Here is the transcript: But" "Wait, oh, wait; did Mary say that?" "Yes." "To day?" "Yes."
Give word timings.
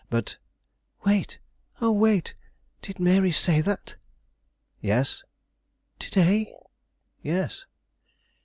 But" 0.09 0.37
"Wait, 1.05 1.37
oh, 1.79 1.91
wait; 1.91 2.33
did 2.81 2.99
Mary 2.99 3.31
say 3.31 3.61
that?" 3.61 3.97
"Yes." 4.79 5.23
"To 5.99 6.09
day?" 6.09 6.51
"Yes." 7.21 7.65